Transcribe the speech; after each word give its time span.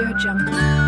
Audio 0.00 0.16
Jungle. 0.16 0.80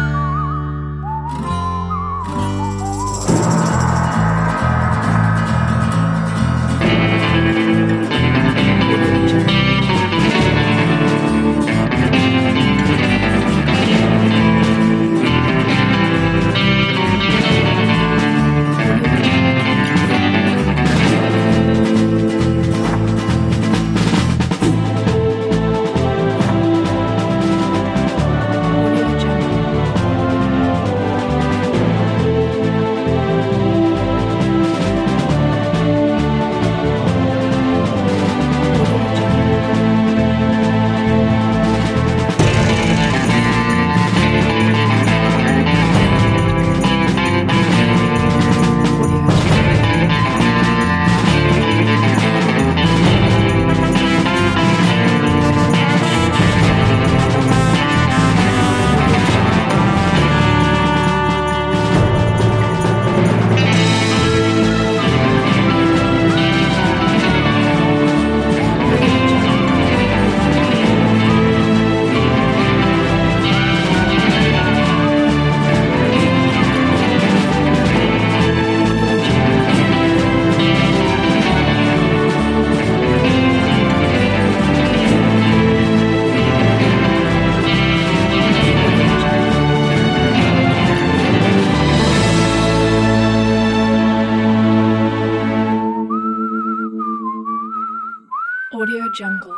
Audio 98.83 99.06
Jungle. 99.14 99.55